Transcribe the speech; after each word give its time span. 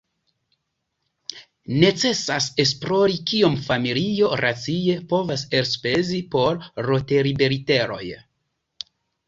Necesas 1.83 2.47
esplori 2.63 3.19
kiom 3.33 3.59
familio 3.67 4.31
racie 4.43 4.97
povas 5.13 5.45
elspezi 5.61 6.25
por 6.35 6.61
loteribiletoj. 6.91 8.05